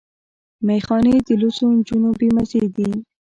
ميخانې 0.67 1.15
د 1.27 1.29
لوڅو 1.41 1.67
جونو 1.87 2.09
بې 2.19 2.27
مزې 2.35 2.63
دي 2.75 2.89